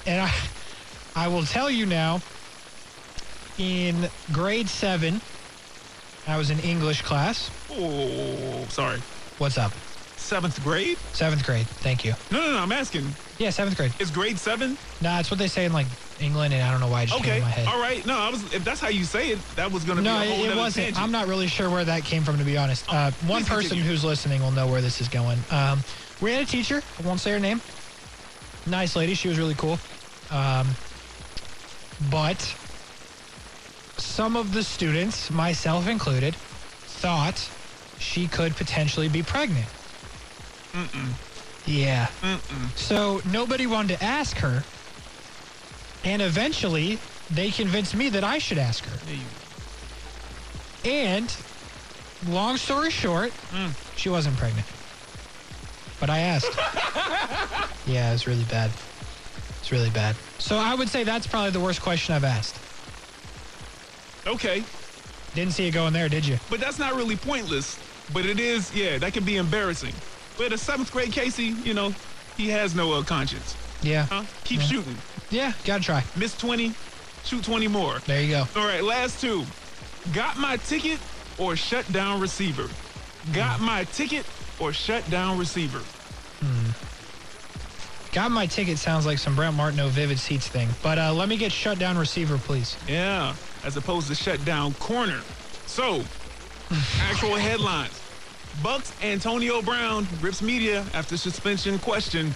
[0.07, 0.33] and I,
[1.15, 2.19] I will tell you now,
[3.59, 5.21] in grade seven,
[6.27, 7.51] I was in English class.
[7.69, 9.03] Oh, sorry.
[9.37, 9.73] What's up?
[10.17, 10.97] Seventh grade?
[11.11, 11.67] Seventh grade.
[11.81, 12.13] Thank you.
[12.31, 12.59] No, no, no.
[12.59, 13.17] I'm asking.
[13.37, 13.93] Yeah, seventh grade.
[13.99, 14.77] Is grade seven?
[15.01, 17.21] Nah, it's what they say in like England, and I don't know why it just
[17.21, 17.37] came Okay.
[17.39, 17.67] in my head.
[17.67, 18.05] All right.
[18.05, 18.43] No, I was.
[18.53, 20.51] If that's how you say it, that was going to No, be a whole it,
[20.51, 20.85] it wasn't.
[20.85, 21.03] tangent.
[21.03, 22.85] I'm not really sure where that came from, to be honest.
[22.87, 23.83] Uh, one person continue.
[23.83, 25.43] who's listening will know where this is going.
[25.49, 25.83] Um,
[26.21, 26.81] we had a teacher.
[26.97, 27.61] I won't say her name.
[28.65, 29.15] Nice lady.
[29.15, 29.81] She was really cool.
[30.29, 30.77] Um,
[31.99, 32.55] but
[33.97, 36.37] some of the students, myself included,
[36.85, 37.51] thought
[37.99, 39.67] she could potentially be pregnant.
[41.65, 42.07] Yeah.
[42.75, 44.63] So nobody wanted to ask her.
[46.03, 46.99] And eventually,
[47.31, 48.99] they convinced me that I should ask her.
[50.87, 51.35] And
[52.27, 53.97] long story short, mm.
[53.97, 54.67] she wasn't pregnant.
[55.99, 56.55] But I asked.
[57.87, 58.69] yeah, it's really bad.
[59.59, 60.15] It's really bad.
[60.37, 62.59] So I would say that's probably the worst question I've asked.
[64.27, 64.63] Okay,
[65.33, 66.37] Didn't see it going there, did you?
[66.49, 67.79] but that's not really pointless.
[68.13, 68.73] But it is.
[68.73, 69.93] Yeah, that can be embarrassing.
[70.37, 71.93] But a seventh grade Casey, you know,
[72.37, 73.55] he has no uh, conscience.
[73.81, 74.05] Yeah.
[74.05, 74.23] Huh?
[74.43, 74.65] Keep Yeah.
[74.67, 74.97] shooting.
[75.29, 76.03] Yeah, gotta try.
[76.15, 76.73] Miss twenty.
[77.23, 77.97] Shoot 20 more.
[78.05, 78.47] There you go.
[78.55, 79.45] All right, last two.
[80.13, 80.99] Got my ticket
[81.39, 82.69] or shut down receiver?
[83.33, 84.27] Got my ticket
[84.59, 85.81] or shut down receiver?
[88.11, 90.69] Got my ticket sounds like some Brent Martineau Vivid Seats thing.
[90.83, 92.77] But uh, let me get shut down receiver, please.
[92.87, 95.21] Yeah, as opposed to shut down corner.
[95.65, 96.03] So,
[97.01, 98.01] actual headlines.
[98.61, 102.33] Bucs Antonio Brown rips media after suspension question.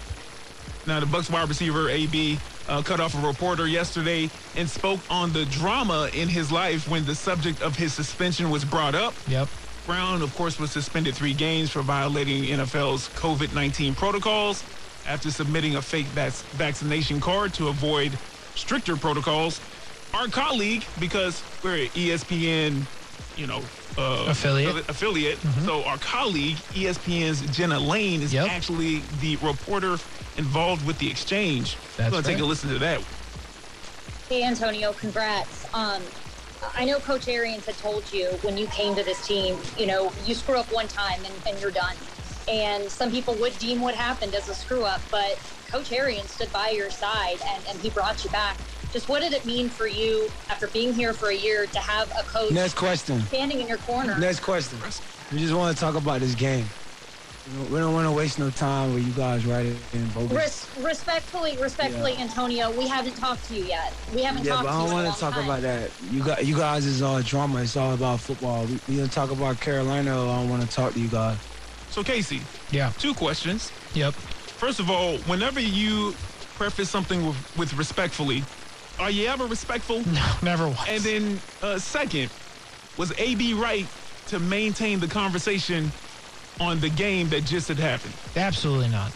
[0.86, 5.34] Now, the Bucs wide receiver AB uh, cut off a reporter yesterday and spoke on
[5.34, 9.14] the drama in his life when the subject of his suspension was brought up.
[9.28, 9.48] Yep.
[9.86, 14.64] Brown, of course, was suspended three games for violating NFL's COVID 19 protocols
[15.08, 18.12] after submitting a fake vac- vaccination card to avoid
[18.56, 19.60] stricter protocols.
[20.14, 22.82] Our colleague, because we're E ESPN,
[23.36, 23.62] you know,
[24.00, 24.76] uh, Affiliate.
[24.76, 25.40] affili- affiliate.
[25.66, 28.50] So our colleague, ESPN's Jenna Laine, is Yep.
[28.50, 30.00] actually the reporter
[30.36, 31.78] involved with the exchange.
[31.98, 33.02] That's We're gonna take a listen to that.
[34.30, 35.66] Hey, Antonio, congrats.
[35.74, 36.04] Um,
[36.76, 40.14] I know Coach Arians had told you when you came to this team, you know,
[40.24, 41.98] you screw up one time and, and you're done.
[42.48, 46.52] And some people would deem what happened as a screw up, but Coach Arians stood
[46.52, 48.60] by your side and, and he brought you back.
[48.92, 52.10] Just what did it mean for you after being here for a year to have
[52.20, 53.22] a coach Next question.
[53.28, 54.18] standing in your corner?
[54.18, 54.82] Next question.
[55.32, 56.68] We just want to talk about this game.
[57.46, 60.38] We don't want to waste no time with you guys right in bogus.
[60.38, 63.96] Res- respectfully, respectfully, Antonio, we haven't talked to you yet.
[64.12, 65.44] We haven't Yeah, talked but I to you don't want to talk time.
[65.46, 65.94] about that.
[66.00, 67.62] You got you guys is all drama.
[67.62, 68.68] It's all about football.
[68.68, 70.12] We, we gonna talk about Carolina.
[70.12, 71.40] I don't want to talk to you guys.
[71.90, 72.92] So, Casey, Yeah.
[72.98, 73.74] two questions.
[73.94, 74.16] Yep.
[74.58, 76.18] First of all, whenever you
[76.54, 78.48] preface something with, with respectfully,
[79.00, 80.04] are you ever respectful?
[80.08, 80.88] No, never once.
[80.88, 82.30] And then, uh, second,
[82.98, 83.86] was AB right
[84.28, 85.92] to maintain the conversation
[86.60, 88.14] on the game that just had happened?
[88.36, 89.12] Absolutely not.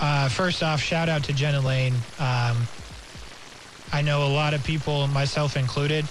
[0.00, 1.94] Uh, first off, shout out to Jenna Laine.
[2.18, 2.56] Um,
[3.92, 6.06] I know a lot of people, myself included,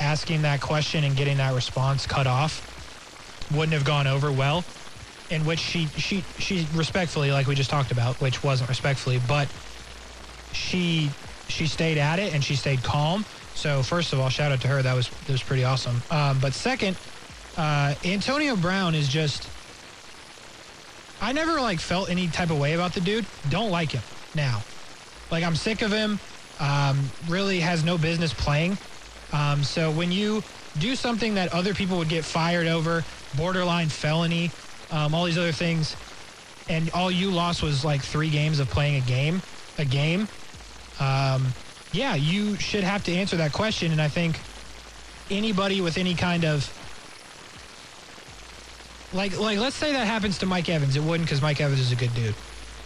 [0.00, 2.68] asking that question and getting that response cut off
[3.52, 4.64] wouldn't have gone over well.
[5.30, 9.48] In which she she she respectfully, like we just talked about, which wasn't respectfully, but
[10.52, 11.08] she
[11.52, 13.24] she stayed at it and she stayed calm.
[13.54, 14.82] So first of all, shout out to her.
[14.82, 16.02] That was that was pretty awesome.
[16.10, 16.96] Um, but second,
[17.56, 19.48] uh, Antonio Brown is just
[21.20, 23.26] I never like felt any type of way about the dude.
[23.48, 24.02] Don't like him
[24.34, 24.62] now.
[25.30, 26.18] Like I'm sick of him.
[26.58, 28.76] Um, really has no business playing.
[29.32, 30.42] Um, so when you
[30.78, 33.04] do something that other people would get fired over,
[33.36, 34.50] borderline felony,
[34.90, 35.96] um, all these other things,
[36.68, 39.42] and all you lost was like three games of playing a game,
[39.78, 40.28] a game.
[41.00, 41.54] Um,
[41.92, 43.92] yeah, you should have to answer that question.
[43.92, 44.38] And I think
[45.30, 46.72] anybody with any kind of
[49.12, 50.96] like like let's say that happens to Mike Evans.
[50.96, 52.34] It wouldn't because Mike Evans is a good dude.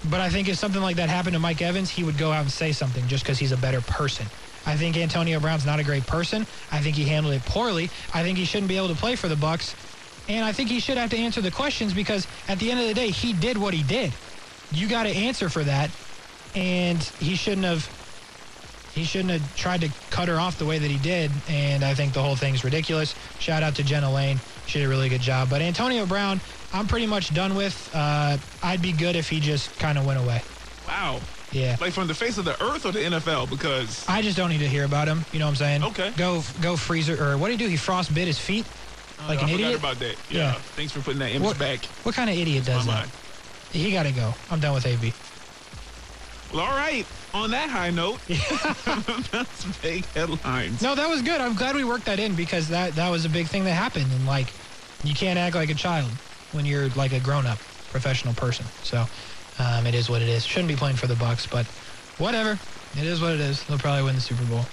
[0.05, 2.43] But I think if something like that happened to Mike Evans, he would go out
[2.43, 4.27] and say something just because he's a better person.
[4.65, 6.47] I think Antonio Brown's not a great person.
[6.71, 7.91] I think he handled it poorly.
[8.13, 9.75] I think he shouldn't be able to play for the Bucs.
[10.29, 12.87] And I think he should have to answer the questions because at the end of
[12.87, 14.17] the day, he did what he did.
[14.71, 15.91] You got to answer for that.
[16.57, 17.87] And he shouldn't have
[18.95, 21.31] he shouldn't have tried to cut her off the way that he did.
[21.51, 23.15] And I think the whole thing's ridiculous.
[23.39, 24.41] Shout out to Jenna Laine.
[24.67, 25.51] She did a really good job.
[25.51, 26.41] But Antonio Brown,
[26.73, 27.91] I'm pretty much done with.
[27.95, 30.41] Uh, I'd be good if he just kind of went away.
[30.89, 31.21] Wow.
[31.53, 31.77] Yeah.
[31.79, 33.51] Like from the face of the earth or the NFL?
[33.51, 35.27] Because I just don't need to hear about him.
[35.33, 35.85] You know what I'm saying?
[35.85, 36.13] Okay.
[36.17, 37.71] Go go freezer or what did he do?
[37.71, 38.65] He frostbit his feet
[39.29, 39.79] like I an forgot idiot.
[39.79, 40.17] about that.
[40.31, 40.39] Yeah.
[40.39, 40.53] Yeah.
[40.75, 41.85] Thanks for putting that image What, back.
[42.03, 42.93] what kind of idiot does that?
[42.93, 43.11] mind.
[43.73, 44.33] He got to go.
[44.51, 45.13] I'm done with AB.
[46.53, 47.07] Well, all right.
[47.35, 48.19] On that high note,
[49.31, 50.81] that's big headlines.
[50.81, 51.41] No, that was good.
[51.41, 54.11] I'm glad we worked that in because that that was a big thing that happened.
[54.11, 54.55] And like,
[55.05, 56.11] you can't act like a child
[56.53, 57.59] when you're like a grown-up
[57.91, 58.65] professional person.
[58.83, 59.05] So,
[59.59, 60.47] um, it is what it is.
[60.47, 61.67] Shouldn't be playing for the Bucs, but
[62.17, 62.59] whatever.
[62.97, 63.63] It is what it is.
[63.65, 64.65] They'll probably win the Super Bowl.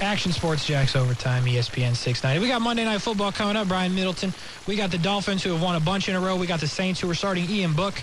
[0.00, 2.40] Action Sports Jax overtime, ESPN 690.
[2.40, 3.66] We got Monday Night Football coming up.
[3.68, 4.32] Brian Middleton.
[4.66, 6.36] We got the Dolphins who have won a bunch in a row.
[6.36, 8.02] We got the Saints who are starting Ian Book.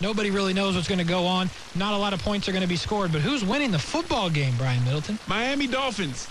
[0.00, 1.50] Nobody really knows what's going to go on.
[1.74, 4.30] Not a lot of points are going to be scored, but who's winning the football
[4.30, 5.18] game, Brian Middleton?
[5.26, 6.28] Miami Dolphins.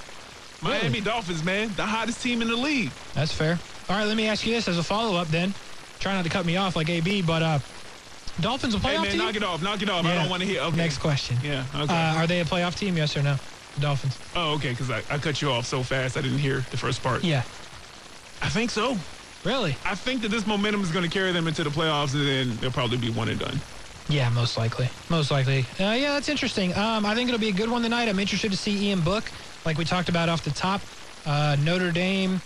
[0.61, 1.01] Miami Really?
[1.01, 1.71] Dolphins, man.
[1.75, 2.91] The hottest team in the league.
[3.13, 3.59] That's fair.
[3.89, 5.53] All right, let me ask you this as a follow-up then.
[5.99, 7.59] Try not to cut me off like AB, but uh,
[8.41, 8.89] Dolphins a playoff team?
[8.89, 9.17] Hey, man, team?
[9.19, 9.61] knock it off.
[9.61, 10.05] Knock it off.
[10.05, 10.61] I don't want to hear.
[10.61, 10.77] Okay.
[10.77, 11.37] Next question.
[11.43, 11.65] Yeah.
[11.75, 11.93] Okay.
[11.93, 13.35] Uh, are they a playoff team, yes or no?
[13.75, 14.17] The Dolphins.
[14.35, 14.71] oh, okay.
[14.71, 17.23] Because I, I cut you off so fast, I didn't hear the first part.
[17.23, 17.43] Yeah.
[18.41, 18.97] I think so.
[19.43, 19.75] Really?
[19.85, 22.57] I think that this momentum is going to carry them into the playoffs, and then
[22.57, 23.59] they'll probably be one and done.
[24.09, 24.89] Yeah, most likely.
[25.09, 25.65] Most likely.
[25.79, 26.75] Uh, yeah, that's interesting.
[26.75, 28.09] Um, I think it'll be a good one tonight.
[28.09, 29.31] I'm interested to see Ian Book,
[29.65, 30.81] like we talked about off the top.
[31.25, 32.41] Uh, Notre Dame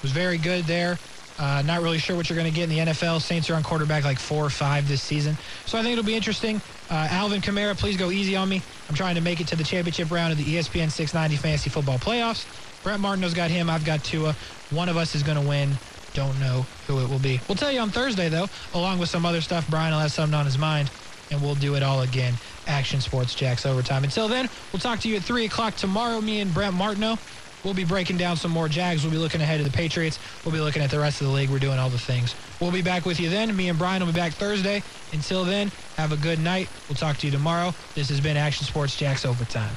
[0.00, 0.98] was very good there.
[1.38, 3.20] Uh, not really sure what you're going to get in the NFL.
[3.20, 5.36] Saints are on quarterback like four or five this season.
[5.66, 6.60] So I think it'll be interesting.
[6.90, 8.62] Uh, Alvin Kamara, please go easy on me.
[8.88, 11.98] I'm trying to make it to the championship round of the ESPN 690 Fantasy Football
[11.98, 12.46] Playoffs.
[12.82, 13.70] Brent Martineau's got him.
[13.70, 14.34] I've got Tua.
[14.70, 15.70] One of us is going to win.
[16.14, 17.40] Don't know who it will be.
[17.48, 19.68] We'll tell you on Thursday, though, along with some other stuff.
[19.70, 20.90] Brian will have something on his mind,
[21.30, 22.34] and we'll do it all again.
[22.66, 24.04] Action Sports Jax Overtime.
[24.04, 26.20] Until then, we'll talk to you at 3 o'clock tomorrow.
[26.20, 27.18] Me and Brent Martineau.
[27.64, 29.04] We'll be breaking down some more Jags.
[29.04, 30.18] We'll be looking ahead to the Patriots.
[30.44, 31.48] We'll be looking at the rest of the league.
[31.48, 32.34] We're doing all the things.
[32.60, 33.54] We'll be back with you then.
[33.56, 34.82] Me and Brian will be back Thursday.
[35.12, 36.68] Until then, have a good night.
[36.88, 37.72] We'll talk to you tomorrow.
[37.94, 39.76] This has been Action Sports Jax Overtime.